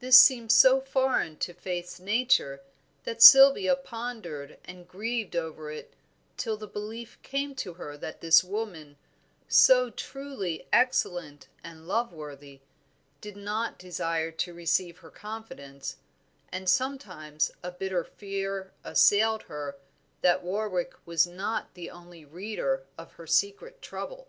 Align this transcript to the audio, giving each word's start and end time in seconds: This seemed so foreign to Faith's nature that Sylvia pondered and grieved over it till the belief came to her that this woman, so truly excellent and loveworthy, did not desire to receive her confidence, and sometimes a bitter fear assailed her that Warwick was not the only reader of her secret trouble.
This 0.00 0.18
seemed 0.18 0.50
so 0.50 0.80
foreign 0.80 1.36
to 1.40 1.52
Faith's 1.52 2.00
nature 2.00 2.62
that 3.04 3.20
Sylvia 3.22 3.76
pondered 3.76 4.56
and 4.64 4.88
grieved 4.88 5.36
over 5.36 5.70
it 5.70 5.92
till 6.38 6.56
the 6.56 6.66
belief 6.66 7.20
came 7.20 7.54
to 7.56 7.74
her 7.74 7.94
that 7.98 8.22
this 8.22 8.42
woman, 8.42 8.96
so 9.46 9.90
truly 9.90 10.66
excellent 10.72 11.48
and 11.62 11.86
loveworthy, 11.86 12.60
did 13.20 13.36
not 13.36 13.78
desire 13.78 14.30
to 14.30 14.54
receive 14.54 15.00
her 15.00 15.10
confidence, 15.10 15.96
and 16.50 16.66
sometimes 16.66 17.50
a 17.62 17.70
bitter 17.70 18.04
fear 18.04 18.72
assailed 18.84 19.42
her 19.52 19.76
that 20.22 20.42
Warwick 20.42 20.94
was 21.04 21.26
not 21.26 21.74
the 21.74 21.90
only 21.90 22.24
reader 22.24 22.86
of 22.96 23.12
her 23.20 23.26
secret 23.26 23.82
trouble. 23.82 24.28